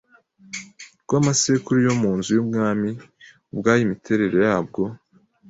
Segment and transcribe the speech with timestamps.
[1.03, 2.89] rw amasekuru yo mu nzu y ubwami
[3.51, 4.81] ubwayo imitere yabwo